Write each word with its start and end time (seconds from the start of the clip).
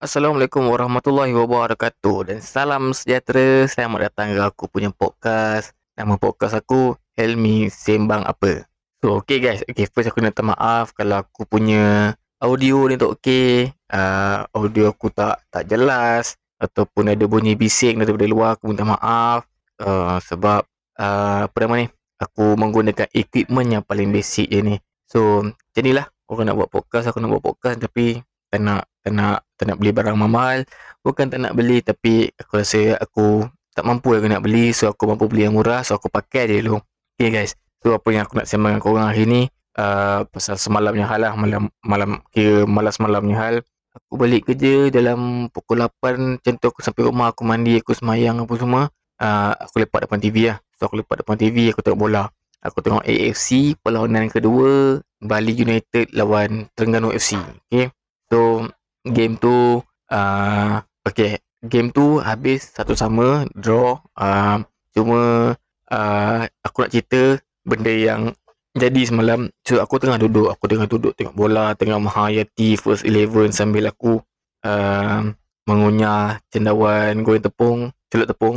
Assalamualaikum 0.00 0.64
warahmatullahi 0.64 1.36
wabarakatuh 1.36 2.32
dan 2.32 2.38
salam 2.40 2.96
sejahtera. 2.96 3.68
Selamat 3.68 4.08
datang 4.08 4.32
ke 4.32 4.40
aku 4.40 4.64
punya 4.64 4.88
podcast. 4.88 5.76
Nama 5.92 6.16
podcast 6.16 6.56
aku 6.56 6.96
Helmi 7.20 7.68
Sembang 7.68 8.24
Apa. 8.24 8.64
So, 9.04 9.20
okay 9.20 9.44
guys. 9.44 9.60
Okay, 9.68 9.84
first 9.92 10.08
aku 10.08 10.24
nak 10.24 10.40
maaf 10.40 10.96
kalau 10.96 11.20
aku 11.20 11.44
punya 11.44 12.16
audio 12.40 12.88
ni 12.88 12.96
tak 12.96 13.12
okay. 13.12 13.76
Uh, 13.92 14.48
audio 14.56 14.88
aku 14.88 15.12
tak 15.12 15.44
tak 15.52 15.68
jelas 15.68 16.32
ataupun 16.56 17.12
ada 17.12 17.28
bunyi 17.28 17.52
bising 17.52 18.00
daripada 18.00 18.24
luar. 18.24 18.56
Aku 18.56 18.72
minta 18.72 18.88
maaf 18.88 19.44
uh, 19.84 20.16
sebab 20.16 20.64
uh, 20.96 21.44
apa 21.44 21.56
nama 21.60 21.84
ni? 21.84 21.92
Aku 22.16 22.56
menggunakan 22.56 23.04
equipment 23.12 23.68
yang 23.68 23.84
paling 23.84 24.08
basic 24.08 24.48
je 24.48 24.64
ni. 24.64 24.76
So, 25.04 25.44
jadilah 25.76 26.08
orang 26.24 26.48
nak 26.48 26.56
buat 26.56 26.72
podcast, 26.72 27.12
aku 27.12 27.20
nak 27.20 27.36
buat 27.36 27.44
podcast 27.52 27.84
tapi 27.84 28.24
tak 28.50 28.60
nak 28.60 28.90
tak 29.00 29.12
nak 29.14 29.46
tak 29.56 29.64
nak 29.70 29.76
beli 29.78 29.90
barang 29.94 30.16
mahal. 30.18 30.66
Bukan 31.00 31.32
tak 31.32 31.40
nak 31.40 31.56
beli 31.56 31.80
tapi 31.80 32.28
aku 32.36 32.60
rasa 32.60 32.98
aku 33.00 33.46
tak 33.72 33.86
mampu 33.86 34.12
aku 34.12 34.26
nak 34.28 34.42
beli. 34.44 34.74
So 34.76 34.90
aku 34.90 35.08
mampu 35.08 35.30
beli 35.30 35.46
yang 35.48 35.56
murah. 35.56 35.86
So 35.86 35.96
aku 35.96 36.10
pakai 36.10 36.50
je 36.50 36.60
dulu. 36.60 36.82
Okay 37.16 37.30
guys. 37.32 37.54
So 37.80 37.96
apa 37.96 38.08
yang 38.12 38.28
aku 38.28 38.36
nak 38.36 38.46
sembang 38.50 38.76
dengan 38.76 38.82
korang 38.84 39.08
hari 39.08 39.24
ni 39.24 39.42
uh, 39.78 40.26
pasal 40.28 40.58
semalamnya 40.60 41.06
hal 41.08 41.20
lah. 41.24 41.32
Malam 41.38 41.70
malam 41.80 42.20
kira 42.34 42.66
malas 42.68 42.98
malamnya 43.00 43.36
hal. 43.38 43.54
Aku 43.90 44.20
balik 44.20 44.46
kerja 44.46 44.86
dalam 44.92 45.50
pukul 45.50 45.82
8 45.82 46.38
macam 46.38 46.52
tu 46.58 46.66
aku 46.68 46.80
sampai 46.82 47.02
rumah. 47.06 47.32
Aku 47.32 47.46
mandi 47.46 47.78
aku 47.80 47.96
semayang 47.96 48.42
apa 48.42 48.54
semua. 48.58 48.82
Uh, 49.20 49.52
aku 49.56 49.86
lepak 49.86 50.04
depan 50.04 50.18
TV 50.20 50.36
lah. 50.52 50.58
So 50.76 50.90
aku 50.90 51.00
lepak 51.00 51.24
depan 51.24 51.38
TV 51.38 51.70
aku 51.72 51.80
tengok 51.80 52.00
bola. 52.00 52.28
Aku 52.60 52.84
tengok 52.84 53.08
AFC 53.08 53.72
perlawanan 53.80 54.28
kedua 54.28 55.00
Bali 55.16 55.56
United 55.56 56.12
lawan 56.12 56.68
Terengganu 56.76 57.08
FC 57.08 57.40
okay 57.40 57.88
so 58.30 58.64
game 59.04 59.34
tu 59.36 59.82
uh, 60.14 60.80
okay 61.04 61.42
game 61.66 61.92
tu 61.92 62.22
habis 62.22 62.72
satu 62.72 62.96
sama 62.96 63.44
draw 63.52 64.00
uh, 64.16 64.62
cuma 64.96 65.52
uh, 65.90 66.40
aku 66.64 66.76
nak 66.86 66.92
cerita 66.94 67.22
benda 67.66 67.92
yang 67.92 68.32
jadi 68.74 69.02
semalam. 69.02 69.50
So 69.66 69.82
aku 69.82 69.98
tengah 69.98 70.18
duduk 70.20 70.46
aku 70.50 70.70
tengah 70.70 70.86
duduk 70.86 71.12
tengok 71.18 71.34
bola 71.34 71.74
tengah 71.74 71.98
menghayati 71.98 72.78
first 72.78 73.02
11 73.02 73.50
sambil 73.50 73.90
aku 73.90 74.22
uh, 74.62 75.26
mengunyah 75.66 76.38
cendawan 76.50 77.22
goreng 77.26 77.42
tepung 77.42 77.78
celup 78.10 78.26
tepung. 78.30 78.56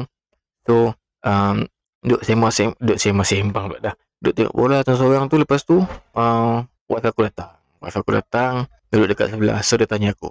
So 0.65 0.93
um, 1.25 1.65
duduk 2.05 2.21
sembang 2.21 2.77
duduk 2.77 2.97
sembang 3.01 3.27
sembang 3.27 3.65
pula 3.73 3.79
dah. 3.81 3.95
Duduk 4.21 4.33
tengok 4.37 4.55
bola 4.55 4.77
seorang 4.85 5.25
tu 5.27 5.35
lepas 5.41 5.61
tu 5.65 5.81
uh, 5.81 6.55
wife 6.87 7.07
aku 7.09 7.25
datang. 7.25 7.57
Wife 7.81 7.97
aku 7.97 8.11
datang 8.13 8.69
duduk 8.93 9.17
dekat 9.17 9.33
sebelah. 9.33 9.59
So 9.65 9.81
dia 9.81 9.89
tanya 9.89 10.13
aku 10.13 10.29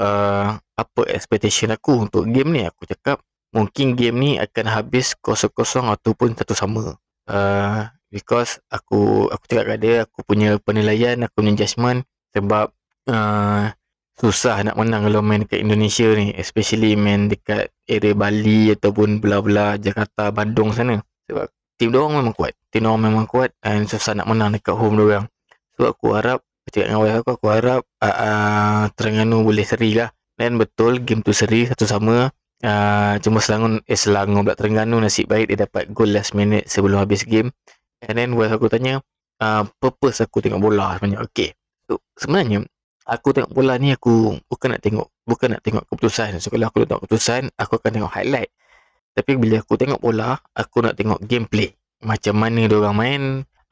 uh, 0.00 0.56
apa 0.58 1.00
expectation 1.10 1.74
aku 1.74 2.08
untuk 2.08 2.24
game 2.30 2.50
ni? 2.54 2.62
Aku 2.64 2.86
cakap 2.88 3.20
mungkin 3.52 3.98
game 3.98 4.16
ni 4.16 4.30
akan 4.40 4.66
habis 4.70 5.12
kosong-kosong 5.18 5.90
ataupun 5.90 6.32
satu 6.38 6.54
sama. 6.54 6.96
Uh, 7.28 7.84
because 8.08 8.56
aku 8.72 9.28
aku 9.28 9.44
cakap 9.44 9.76
kat 9.76 9.78
dia 9.84 9.94
aku 10.08 10.24
punya 10.24 10.56
penilaian 10.56 11.20
aku 11.28 11.44
punya 11.44 11.60
judgement 11.60 12.00
sebab 12.32 12.72
uh, 13.04 13.68
susah 14.16 14.64
nak 14.64 14.80
menang 14.80 15.04
kalau 15.04 15.20
main 15.20 15.44
dekat 15.44 15.60
Indonesia 15.60 16.08
ni 16.16 16.32
especially 16.32 16.96
main 16.96 17.28
dekat 17.28 17.68
area 17.84 18.16
Bali 18.16 18.72
ataupun 18.72 19.20
belah-belah 19.20 19.76
Jakarta 19.76 20.32
Bandung 20.32 20.72
sana. 20.72 21.04
Sebab 21.28 21.46
tim 21.76 21.92
dia 21.92 22.00
orang 22.00 22.24
memang 22.24 22.34
kuat. 22.34 22.56
Tim 22.72 22.88
dia 22.88 22.90
orang 22.90 23.04
memang 23.12 23.26
kuat 23.28 23.52
dan 23.60 23.84
susah 23.84 24.16
nak 24.16 24.26
menang 24.26 24.56
dekat 24.56 24.74
home 24.74 24.96
dia 24.96 25.04
orang. 25.04 25.26
So 25.76 25.86
aku 25.86 26.16
harap 26.16 26.42
cakap 26.70 26.92
dengan 26.92 27.00
wife 27.04 27.16
aku, 27.24 27.30
aku 27.40 27.46
harap 27.50 27.80
uh, 28.00 28.08
uh, 28.08 28.82
Terengganu 28.94 29.44
boleh 29.44 29.64
seri 29.66 29.96
lah. 29.96 30.12
Dan 30.38 30.54
betul, 30.54 31.02
game 31.02 31.20
tu 31.26 31.34
seri, 31.34 31.66
satu 31.66 31.84
sama. 31.84 32.30
Uh, 32.58 33.14
cuma 33.22 33.38
Selangor, 33.38 33.82
eh 33.86 33.98
Selangor 33.98 34.42
pula 34.42 34.54
Terengganu 34.58 34.98
nasib 34.98 35.30
baik 35.30 35.54
dia 35.54 35.66
dapat 35.66 35.94
goal 35.94 36.10
last 36.10 36.34
minute 36.34 36.66
sebelum 36.66 37.02
habis 37.02 37.22
game. 37.22 37.54
And 38.02 38.18
then 38.18 38.34
wife 38.38 38.54
aku 38.54 38.70
tanya, 38.70 39.02
uh, 39.42 39.66
purpose 39.82 40.22
aku 40.22 40.38
tengok 40.42 40.62
bola 40.62 40.94
sebenarnya. 40.98 41.26
Okay. 41.26 41.54
So, 41.90 42.02
sebenarnya, 42.18 42.66
aku 43.06 43.34
tengok 43.34 43.50
bola 43.54 43.74
ni 43.80 43.94
aku 43.94 44.38
bukan 44.46 44.76
nak 44.76 44.82
tengok 44.84 45.08
bukan 45.26 45.58
nak 45.58 45.62
tengok 45.66 45.84
keputusan. 45.90 46.38
So, 46.38 46.50
kalau 46.54 46.70
aku 46.70 46.86
tengok 46.86 47.06
keputusan, 47.06 47.50
aku 47.58 47.78
akan 47.82 47.90
tengok 47.94 48.12
highlight. 48.12 48.50
Tapi 49.18 49.34
bila 49.34 49.58
aku 49.58 49.74
tengok 49.74 49.98
bola, 49.98 50.38
aku 50.54 50.86
nak 50.86 50.94
tengok 50.94 51.18
gameplay. 51.26 51.74
Macam 51.98 52.38
mana 52.38 52.70
dia 52.70 52.78
orang 52.78 52.94
main, 52.94 53.22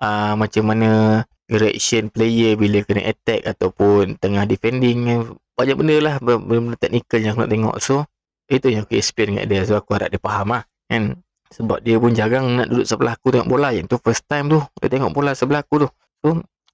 uh, 0.03 0.35
macam 0.35 0.65
mana 0.67 1.23
reaction 1.47 2.11
player 2.11 2.59
bila 2.59 2.83
kena 2.83 3.07
attack 3.07 3.47
ataupun 3.47 4.19
tengah 4.19 4.45
defending 4.47 5.07
banyak 5.57 5.77
benda 5.79 5.97
lah 6.03 6.15
benda-benda 6.21 6.77
teknikal 6.77 7.19
yang 7.23 7.33
aku 7.39 7.43
nak 7.47 7.53
tengok. 7.53 7.77
So 7.81 7.95
itu 8.47 8.67
yang 8.71 8.85
aku 8.85 8.99
experience 8.99 9.43
dengan 9.43 9.47
dia. 9.49 9.61
So 9.65 9.79
aku 9.79 9.97
harap 9.97 10.13
dia 10.13 10.21
faham 10.21 10.53
lah 10.53 10.63
kan? 10.91 11.23
Sebab 11.47 11.79
dia 11.81 11.97
pun 11.97 12.13
jarang 12.13 12.59
nak 12.59 12.69
duduk 12.69 12.87
sebelah 12.87 13.15
aku 13.17 13.33
tengok 13.33 13.49
bola. 13.49 13.71
Yang 13.73 13.87
tu 13.95 13.97
first 14.03 14.27
time 14.27 14.51
tu 14.51 14.61
dia 14.83 14.89
tengok 14.91 15.11
bola 15.15 15.33
sebelah 15.33 15.63
aku 15.63 15.87
tu. 15.87 15.89
So 16.21 16.29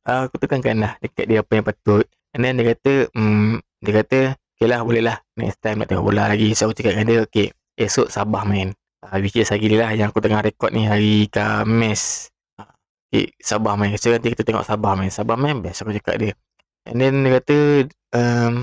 uh, 0.08 0.20
aku 0.26 0.36
tekankan 0.40 0.76
lah 0.80 0.92
dekat 0.98 1.28
dia 1.28 1.44
apa 1.44 1.52
yang 1.52 1.64
patut. 1.68 2.04
And 2.32 2.42
then 2.42 2.58
dia 2.58 2.72
kata 2.74 3.12
hmm, 3.12 3.60
dia 3.84 3.92
kata 4.02 4.18
ok 4.34 4.60
lah 4.66 4.80
boleh 4.82 5.02
lah. 5.04 5.16
Next 5.36 5.60
time 5.60 5.84
nak 5.84 5.92
tengok 5.92 6.04
bola 6.08 6.32
lagi. 6.32 6.50
So 6.56 6.66
aku 6.66 6.80
cakap 6.80 6.98
dengan 6.98 7.06
dia 7.06 7.18
ok 7.22 7.36
esok 7.78 8.08
sabah 8.08 8.42
main. 8.48 8.72
Uh, 9.02 9.18
which 9.18 9.34
is 9.34 9.50
hari 9.50 9.66
ni 9.66 9.76
lah 9.78 9.94
yang 9.94 10.10
aku 10.10 10.22
tengah 10.22 10.42
record 10.42 10.70
ni 10.74 10.86
hari 10.86 11.26
Kamis 11.26 12.31
eh, 13.12 13.28
Sabah 13.38 13.76
main. 13.76 13.94
So 14.00 14.08
nanti 14.08 14.32
kita 14.32 14.42
tengok 14.42 14.64
Sabah 14.64 14.96
main. 14.96 15.12
Sabah 15.12 15.36
main 15.36 15.60
best 15.60 15.84
aku 15.84 15.92
cakap 15.92 16.16
dia. 16.18 16.32
And 16.88 16.98
then 16.98 17.22
dia 17.22 17.38
kata 17.38 17.56
um, 18.16 18.54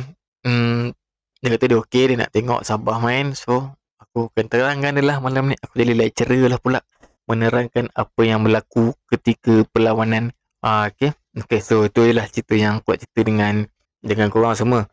um, 0.44 0.92
dia 1.40 1.50
kata 1.56 1.66
dia 1.70 1.78
okey 1.80 2.04
dia 2.12 2.18
nak 2.18 2.34
tengok 2.34 2.66
Sabah 2.66 2.98
main. 2.98 3.38
So 3.38 3.78
aku 4.02 4.34
akan 4.34 4.46
terangkan 4.50 4.98
dia 4.98 5.06
lah 5.06 5.18
malam 5.22 5.54
ni. 5.54 5.56
Aku 5.62 5.78
jadi 5.78 5.94
lecturer 5.94 6.50
lah 6.50 6.60
pula. 6.60 6.82
Menerangkan 7.30 7.94
apa 7.94 8.22
yang 8.26 8.42
berlaku 8.42 8.98
ketika 9.14 9.64
perlawanan. 9.70 10.34
Uh, 10.66 10.90
okay. 10.90 11.14
Okay 11.38 11.62
so 11.62 11.86
itu 11.86 12.10
adalah 12.10 12.26
cerita 12.28 12.58
yang 12.58 12.82
aku 12.82 12.98
cerita 12.98 13.22
dengan 13.22 13.70
dengan 14.02 14.34
korang 14.34 14.58
semua. 14.58 14.90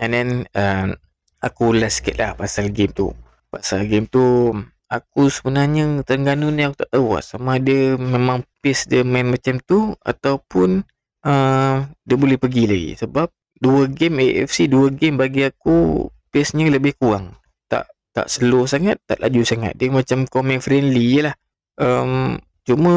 And 0.00 0.10
then 0.16 0.28
um, 0.56 0.96
aku 1.44 1.76
last 1.76 2.00
sikit 2.00 2.16
lah 2.16 2.32
pasal 2.32 2.72
game 2.72 2.96
tu. 2.96 3.12
Pasal 3.52 3.86
game 3.86 4.08
tu 4.08 4.52
aku 4.86 5.28
sebenarnya 5.28 6.02
Terengganu 6.06 6.54
ni 6.54 6.62
aku 6.62 6.86
tak 6.86 6.90
tahu 6.94 7.18
lah 7.18 7.24
sama 7.24 7.58
ada 7.58 7.98
memang 7.98 8.46
pace 8.62 8.86
dia 8.86 9.02
main 9.02 9.26
macam 9.26 9.58
tu 9.62 9.94
ataupun 10.02 10.86
uh, 11.26 11.76
dia 12.06 12.16
boleh 12.16 12.38
pergi 12.38 12.64
lagi. 12.66 12.92
Sebab 12.98 13.28
dua 13.58 13.90
game 13.90 14.22
AFC 14.22 14.70
dua 14.70 14.92
game 14.94 15.18
bagi 15.18 15.46
aku 15.46 16.06
pace-nya 16.30 16.70
lebih 16.70 16.94
kurang. 16.98 17.34
Tak 17.66 17.90
tak 18.14 18.26
slow 18.30 18.64
sangat 18.68 19.02
tak 19.04 19.18
laju 19.22 19.42
sangat. 19.42 19.74
Dia 19.74 19.90
macam 19.90 20.24
comment 20.30 20.62
friendly 20.62 21.18
je 21.18 21.20
lah. 21.26 21.34
Um, 21.76 22.40
cuma 22.64 22.94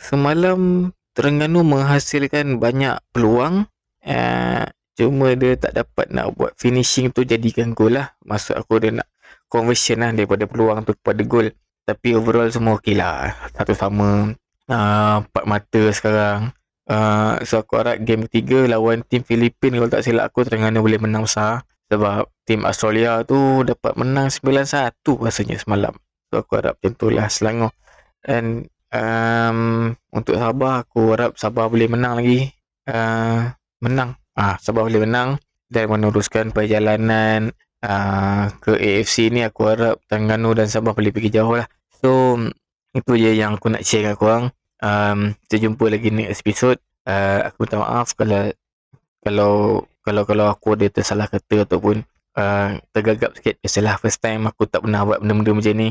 semalam 0.00 0.92
Terengganu 1.10 1.66
menghasilkan 1.66 2.62
banyak 2.62 3.02
peluang 3.10 3.66
uh, 4.06 4.64
cuma 4.94 5.26
dia 5.34 5.58
tak 5.58 5.74
dapat 5.74 6.06
nak 6.14 6.38
buat 6.38 6.54
finishing 6.54 7.10
tu 7.10 7.26
jadikan 7.26 7.72
gol 7.72 7.96
lah. 7.98 8.14
Maksud 8.22 8.54
aku 8.54 8.78
dia 8.78 8.94
nak 8.94 9.08
conversion 9.50 10.00
lah 10.00 10.14
daripada 10.14 10.46
peluang 10.46 10.86
tu 10.86 10.94
kepada 10.94 11.20
gol 11.26 11.50
tapi 11.90 12.14
overall 12.14 12.46
semua 12.46 12.78
okey 12.78 12.94
lah. 12.94 13.34
Satu 13.50 13.74
sama. 13.74 14.30
Uh, 14.70 15.16
empat 15.26 15.44
mata 15.50 15.82
sekarang. 15.90 16.54
Uh, 16.86 17.38
so 17.42 17.58
aku 17.58 17.82
harap 17.82 17.98
game 18.02 18.30
ketiga 18.30 18.70
lawan 18.70 19.02
tim 19.02 19.26
Filipin. 19.26 19.74
Kalau 19.74 19.90
tak 19.90 20.06
silap 20.06 20.30
aku 20.30 20.46
Terengganu 20.46 20.86
boleh 20.86 21.02
menang 21.02 21.26
besar. 21.26 21.66
Sebab 21.90 22.30
tim 22.46 22.62
Australia 22.62 23.26
tu 23.26 23.66
dapat 23.66 23.98
menang 23.98 24.30
9-1 24.30 25.02
rasanya 25.02 25.58
semalam. 25.58 25.94
So 26.30 26.46
aku 26.46 26.62
harap 26.62 26.78
macam 26.78 26.92
tu 26.94 27.10
lah 27.10 27.26
Selangor. 27.26 27.74
And 28.22 28.70
um, 28.94 29.90
untuk 30.14 30.38
Sabah 30.38 30.86
aku 30.86 31.18
harap 31.18 31.34
Sabah 31.34 31.66
boleh 31.66 31.90
menang 31.90 32.22
lagi. 32.22 32.54
Uh, 32.86 33.50
menang. 33.82 34.14
Ah 34.38 34.54
Sabah 34.62 34.86
boleh 34.86 35.02
menang. 35.02 35.42
Dan 35.66 35.90
meneruskan 35.90 36.54
perjalanan 36.54 37.50
uh, 37.84 38.52
ke 38.60 38.76
AFC 38.76 39.32
ni 39.32 39.44
aku 39.44 39.68
harap 39.68 40.00
Terengganu 40.08 40.52
dan 40.56 40.68
Sabah 40.68 40.92
boleh 40.92 41.12
pergi 41.12 41.32
jauh 41.32 41.56
lah. 41.56 41.66
So 42.00 42.36
itu 42.96 43.12
je 43.16 43.30
yang 43.36 43.56
aku 43.56 43.70
nak 43.72 43.84
share 43.86 44.04
dengan 44.04 44.18
korang. 44.18 44.44
Um, 44.80 45.36
kita 45.46 45.68
jumpa 45.68 45.84
lagi 45.92 46.08
next 46.08 46.40
episode. 46.42 46.80
Uh, 47.04 47.44
aku 47.48 47.64
minta 47.64 47.76
maaf 47.80 48.12
kalau 48.16 48.52
kalau 49.20 49.52
kalau 50.00 50.22
kalau 50.24 50.46
aku 50.48 50.76
ada 50.76 50.88
tersalah 50.88 51.28
kata 51.28 51.68
ataupun 51.68 52.04
uh, 52.36 52.80
tergagap 52.92 53.36
sikit. 53.36 53.60
Biasalah 53.60 54.00
first 54.00 54.20
time 54.20 54.48
aku 54.48 54.64
tak 54.64 54.84
pernah 54.84 55.04
buat 55.04 55.20
benda-benda 55.20 55.52
macam 55.56 55.74
ni. 55.76 55.90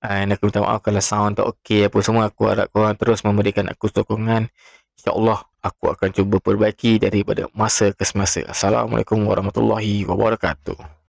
Dan 0.00 0.32
aku 0.32 0.48
minta 0.48 0.64
maaf 0.64 0.80
kalau 0.80 1.02
sound 1.04 1.36
tak 1.36 1.46
okey 1.56 1.88
apa 1.88 1.98
semua. 2.00 2.28
Aku 2.32 2.48
harap 2.48 2.68
korang 2.72 2.96
terus 2.96 3.20
memberikan 3.24 3.68
aku 3.68 3.88
sokongan. 3.92 4.48
InsyaAllah 5.00 5.40
aku 5.64 5.96
akan 5.96 6.08
cuba 6.12 6.36
perbaiki 6.40 7.00
daripada 7.00 7.48
masa 7.56 7.92
ke 7.92 8.04
semasa. 8.04 8.44
Assalamualaikum 8.44 9.20
warahmatullahi 9.24 10.04
wabarakatuh. 10.04 10.96